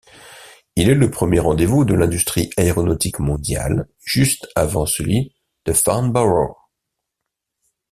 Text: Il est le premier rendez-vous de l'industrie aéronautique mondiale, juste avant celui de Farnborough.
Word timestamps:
Il 0.75 0.89
est 0.89 0.95
le 0.95 1.11
premier 1.11 1.37
rendez-vous 1.39 1.85
de 1.85 1.93
l'industrie 1.93 2.49
aéronautique 2.57 3.19
mondiale, 3.19 3.87
juste 4.03 4.47
avant 4.55 4.87
celui 4.87 5.35
de 5.65 5.73
Farnborough. 5.73 6.55